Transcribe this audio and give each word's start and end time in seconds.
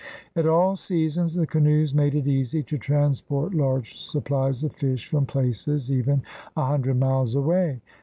At 0.35 0.47
all 0.47 0.75
seasons 0.77 1.35
the 1.35 1.45
canoes 1.45 1.93
made 1.93 2.15
it 2.15 2.27
easy 2.27 2.63
to 2.63 2.77
transport 2.79 3.53
large 3.53 3.95
supplies 3.99 4.63
of 4.63 4.73
fish 4.73 5.07
from 5.07 5.27
places 5.27 5.91
even 5.91 6.23
a 6.57 6.65
hundred 6.65 6.97
miles 6.97 7.35
away. 7.35 7.81